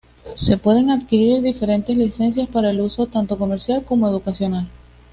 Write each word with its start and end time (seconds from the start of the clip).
Se 0.33 0.57
pueden 0.57 0.89
adquirir 0.89 1.43
diferentes 1.43 1.95
licencias 1.95 2.49
para 2.49 2.71
el 2.71 2.81
uso 2.81 3.05
tanto 3.05 3.37
comercial 3.37 3.85
como 3.85 4.09
educacional. 4.09 4.67